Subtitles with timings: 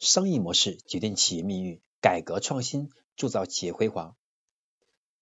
[0.00, 4.16] 商业模式决定企业命运，改革创新铸造企业辉煌。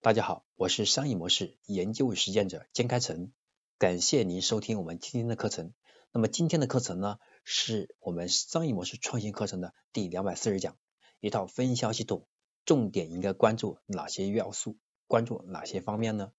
[0.01, 3.33] 大家好，我是商业模式研究与实践者兼开成，
[3.77, 5.75] 感谢您收听我们今天的课程。
[6.13, 10.79] 那么今天的课程呢，是我们商业模式创新课程的第两百四十讲，
[11.19, 12.29] 一套分销系统，
[12.65, 14.77] 重点应该关注哪些要素？
[15.09, 16.31] 关注哪些方面呢？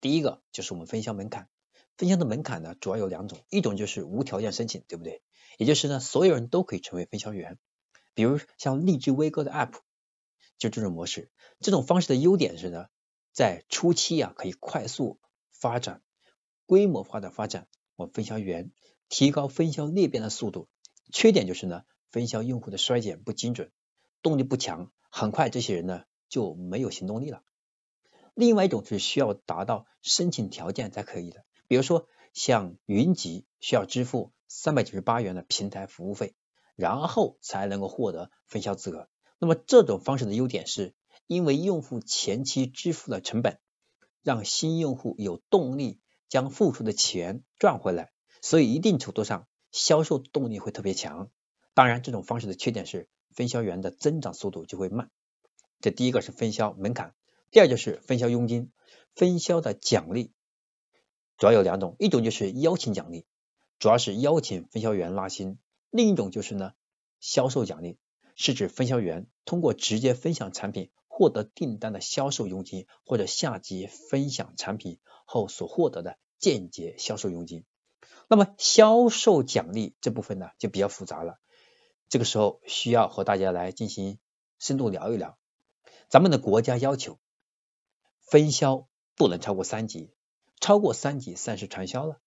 [0.00, 1.48] 第一个就是我们分销门槛。
[1.96, 5.22] 分销的门槛呢，主要有两种，一种就是无条件申请，对不对？
[5.56, 7.60] 也就是呢，所有人都可以成为分销员。
[8.16, 9.74] 比如像荔枝微哥的 App，
[10.56, 11.30] 就这种模式。
[11.60, 12.86] 这种方式的优点是呢，
[13.30, 15.20] 在初期啊，可以快速
[15.52, 16.02] 发展、
[16.64, 18.72] 规模化的发展我分销员，
[19.10, 20.66] 提高分销裂变的速度。
[21.12, 23.70] 缺点就是呢，分销用户的衰减不精准，
[24.22, 27.42] 动力不强，很快这些人呢就没有行动力了。
[28.32, 31.44] 另外一种是需要达到申请条件才可以的。
[31.68, 36.34] 比如说，像云集需要支付三百九十八元的平台服务费，
[36.76, 39.08] 然后才能够获得分销资格。
[39.38, 40.94] 那么这种方式的优点是，
[41.26, 43.58] 因为用户前期支付了成本，
[44.22, 51.30] 让新用户有动力将付出的钱赚回来，所以一定程度上销售动力会特别强。
[51.74, 55.10] 当然，这种方式的缺点是分销员的增长速度就会慢。
[55.80, 57.14] 这第一个是分销门槛，
[57.50, 58.72] 第二就是分销佣金，
[59.14, 60.32] 分销的奖励。
[61.36, 63.26] 主要有两种，一种就是邀请奖励，
[63.78, 65.58] 主要是邀请分销员拉新；
[65.96, 66.74] 另一种就是呢
[67.20, 67.98] 销售奖励，
[68.34, 77.64] 是指分销员通过直接分享产品获得订单的销售佣金，或者下级分享产品后所获得的间接销售佣金。
[78.28, 81.38] 那么销售奖励这部分呢就比较复杂了，
[82.08, 84.18] 这个时候需要和大家来进行
[84.58, 85.38] 深度聊一聊。
[86.08, 87.18] 咱们的国家要求
[88.20, 90.12] 分销不能超过三级。
[90.60, 92.20] 超过三级算是传销了，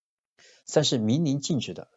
[0.65, 1.89] 算是明令禁止的，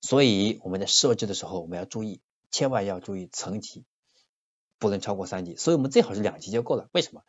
[0.00, 3.84] 所以我们在设置的时候我们要注意，千万要注意层级
[4.78, 6.88] 不能超过三级，所以我们最好是两级就够了。
[6.92, 7.22] 为什么？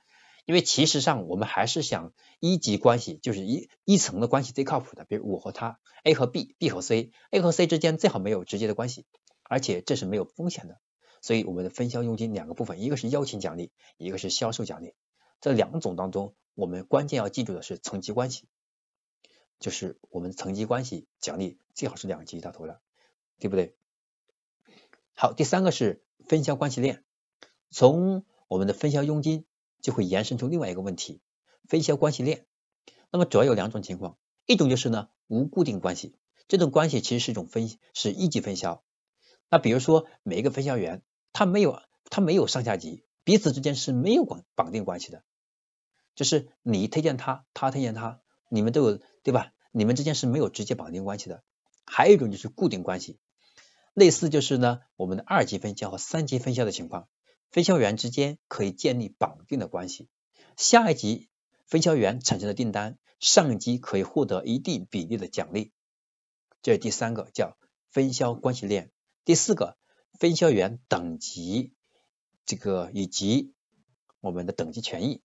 [0.45, 9.05] 因为其实上我们还是想一级关系就是一一层的关系最靠谱的，比如我和他，A 和 B，B 和 C，A 和 C 之间最好没有直接的关系，
[9.43, 10.79] 而且这是没有风险的。
[11.21, 14.93] 所以我们的分销佣金两个部分，一个是邀请奖励，一个是销售奖励，
[15.41, 16.33] 这两种当中。
[16.53, 18.47] 我们关键要记住的是层级关系，
[19.59, 22.81] 就是我们层级关系奖励最好是两级到头的，
[23.39, 23.75] 对不对？
[25.13, 27.03] 好，第三个是分销关系链，
[27.71, 29.45] 从我们的分销佣金
[29.81, 31.21] 就会延伸出另外一个问题，
[31.67, 32.45] 分销关系链。
[33.11, 36.15] 那么主要有两种情况，一种就是呢无固定关系，
[36.47, 38.83] 这种关系其实是一种分是一级分销。
[39.49, 41.01] 那比如说每一个分销员
[41.33, 45.23] 他没有他没有上下级，彼此之间是没有绑绑定关系的。
[46.15, 49.51] 就是你推荐他，他推荐他，你们都有对吧？
[49.71, 51.43] 你们之间是没有直接绑定关系的。
[51.85, 53.17] 还有一种就是固定关系，
[53.93, 57.07] 类似就是呢，我们的二级分销和三级分销的情况，
[57.49, 60.09] 分销员之间可以建立绑定的关系。
[60.57, 61.29] 下一级
[61.65, 65.71] 分销员产生的订单，上级可以获得一定比例的奖励。
[66.61, 67.57] 这是第三个叫
[67.89, 68.91] 分销关系链。
[69.23, 69.77] 第四个，
[70.19, 71.73] 分销员等级
[72.45, 73.53] 这个以及
[74.19, 75.21] 我们的等级权益。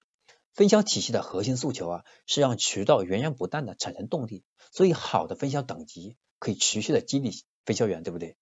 [0.54, 7.30] 分销体系的核心诉求啊，是让渠道源源不断的产生动力，所以好的分销等级可以持续的激励
[7.64, 8.36] 分销员，对不对？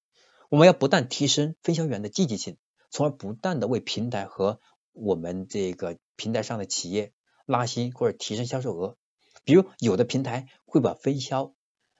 [0.48, 2.56] 我们要不断提升分销员的积极性，
[2.90, 4.60] 从而不断的为平台和
[4.92, 7.12] 我们这个平台上的企业
[7.46, 8.96] 拉新或者提升销售额。
[9.44, 11.54] 比如有的平台会把分销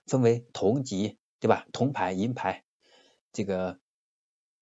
[0.06, 1.66] 分为铜级，对吧？
[1.72, 2.64] 铜牌、银牌，
[3.32, 3.78] 这个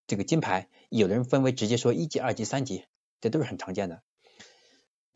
[0.07, 2.85] 这个金牌，有的人分为直接说一级、二级、三级，
[3.23, 4.03] 这都是很常见的。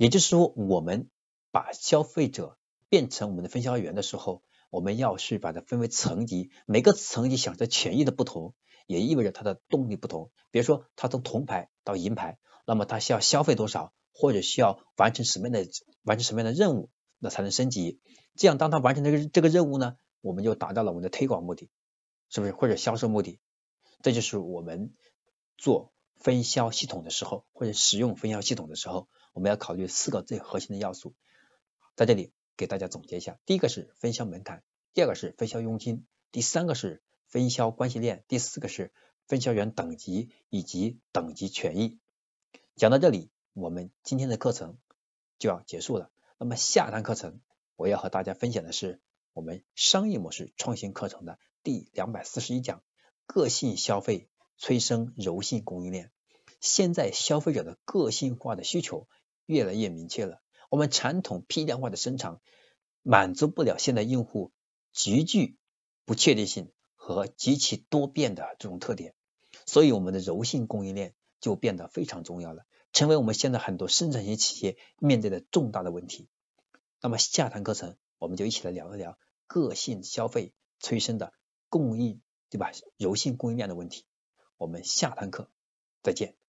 [0.03, 1.09] 也就是说，我们
[1.53, 2.59] 把消费者
[2.89, 8.53] 变成我们的分销员的时候，我们要去把它分为层级，每个层级享受权益的不同，
[8.89, 10.33] 也意味着它的动力不同。
[10.51, 15.71] 比如说，他从铜牌到银牌，那么他需要消费多少，或者需要完成什么样的
[16.03, 16.91] 完成什么样的任务，
[17.21, 18.01] 那才能升级。
[18.35, 21.71] 这样，当他完成这个这个任务呢，我们就达到了我们的推广目的，
[22.29, 22.51] 是不是？
[22.53, 23.39] 或者销售目的？
[24.03, 24.95] 这就是我们
[25.57, 29.07] 做分销系统的时候，或者使用分销系统的时候。
[29.33, 31.15] 我们要考虑四个最核心的要素，
[31.97, 34.63] 在这里给大家总结一下：第一个是分销门槛，
[34.93, 38.93] 第二个是分销佣金，第三个是分销关系链，第四个是
[39.27, 41.99] 分销员等级以及等级权益。
[42.77, 44.77] 讲到这里，我们今天的课程
[45.39, 46.11] 就要结束了。
[46.39, 47.41] 那么下堂课程
[47.77, 49.01] 我要和大家分享的是
[49.33, 52.83] 我们商业模式创新课程的第两百四十一讲：
[53.25, 56.13] 个性消费催生柔性供应链。
[56.61, 59.09] 现在消费者的个性化的需求。
[59.53, 60.41] 越来越明确了，
[60.71, 62.41] 我们传统批量化的生产
[63.03, 64.51] 满足不了现在用户
[64.93, 65.57] 极具
[66.05, 69.15] 不确定性和极其多变的这种特点，
[69.67, 76.29] 所以我们的柔性供应链就变得非常重要了，成为我们现在很多生产型企业面对的重大的问题。
[77.01, 81.33] 那么下堂课程我们就一起来聊一聊个性消费催生的
[81.69, 82.71] 供应，对吧？
[82.97, 84.07] 柔性供应链的问题。
[84.57, 85.51] 我们下堂课
[86.03, 86.42] 再见。